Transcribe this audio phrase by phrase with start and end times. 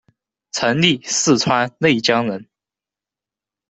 [0.51, 2.47] 陈力，四川内江人。